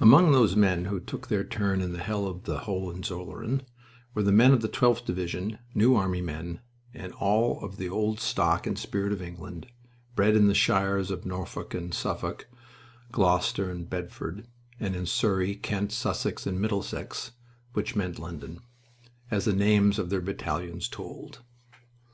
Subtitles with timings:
[0.00, 3.62] Among those who took their turn in the hell of the Hohenzollern
[4.12, 6.60] were the men of the 12th Division, New Army men,
[6.92, 9.68] and all of the old stock and spirit of England,
[10.14, 12.48] bred in the shires of Norfolk and Suffolk,
[13.10, 14.46] Gloucester and Bedford,
[14.78, 17.32] and in Surrey, Kent, Sussex, and Middlesex
[17.72, 18.60] (which meant London),
[19.30, 21.40] as the names of their battalions told.